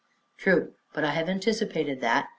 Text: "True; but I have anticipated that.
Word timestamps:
"True; 0.35 0.73
but 0.95 1.03
I 1.03 1.11
have 1.11 1.29
anticipated 1.29 2.01
that. 2.01 2.29